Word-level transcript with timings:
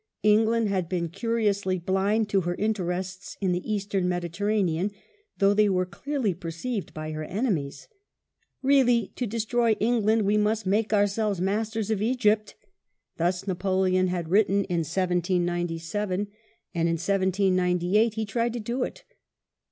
England 0.23 0.67
had 0.67 0.89
been 0.89 1.09
curiously 1.09 1.77
blind 1.77 2.27
to 2.27 2.41
her 2.41 2.55
interests 2.55 3.37
in 3.39 3.51
the 3.51 3.71
Eastern 3.71 4.09
Medi 4.09 4.29
terranean, 4.29 4.89
though 5.37 5.53
they 5.53 5.69
were 5.69 5.85
clearly 5.85 6.33
perceived 6.33 6.91
by 6.91 7.11
her 7.11 7.23
enemies." 7.23 7.87
Really 8.63 9.11
to 9.15 9.27
destroy 9.27 9.73
England, 9.73 10.23
we 10.23 10.37
must 10.37 10.65
make 10.65 10.91
ourselves 10.91 11.39
masters 11.39 11.91
of 11.91 12.01
Egypt." 12.01 12.55
Thus 13.17 13.45
Napoleon 13.45 14.07
had 14.07 14.29
written 14.29 14.63
in 14.63 14.79
1797; 14.79 16.21
in 16.21 16.27
1798 16.87 18.15
he 18.15 18.25
tried 18.25 18.53
to 18.53 18.59
do 18.59 18.81
it. 18.83 19.03